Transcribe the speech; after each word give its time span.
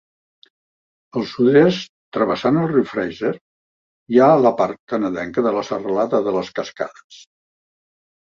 Al 1.19 1.25
sud-est 1.31 1.91
travessant 2.17 2.57
el 2.61 2.69
riu 2.71 2.87
Fraser 2.93 3.31
hi 4.15 4.19
ha 4.19 4.29
la 4.45 4.53
part 4.61 4.79
canadenca 4.93 5.43
de 5.49 5.53
la 5.57 5.63
serralada 5.69 6.23
de 6.29 6.33
les 6.39 6.51
Cascades. 6.61 7.21